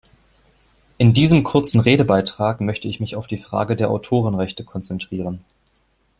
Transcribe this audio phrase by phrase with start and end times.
[0.97, 5.45] In diesem kurzen Redebeitrag möchte ich mich auf die Frage der Autorenrechte konzentrieren.